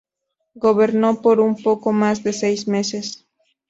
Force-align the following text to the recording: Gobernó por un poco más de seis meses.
Gobernó 0.55 1.21
por 1.21 1.39
un 1.39 1.61
poco 1.61 1.91
más 1.91 2.23
de 2.23 2.33
seis 2.33 2.67
meses. 2.67 3.27